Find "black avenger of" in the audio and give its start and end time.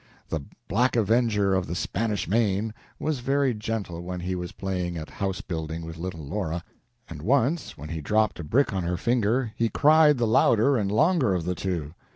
0.67-1.67